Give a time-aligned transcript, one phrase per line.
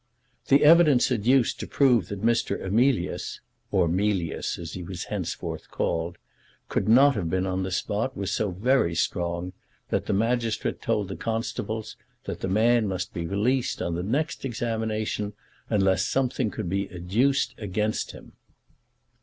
[0.47, 2.59] The evidence adduced to prove that Mr.
[2.59, 3.39] Emilius,
[3.71, 6.17] or Mealyus, as he was henceforth called,
[6.69, 9.53] could not have been on the spot was so very strong,
[9.91, 14.43] that the magistrate told the constables that that man must be released on the next
[14.43, 15.33] examination
[15.69, 18.31] unless something could be adduced against him.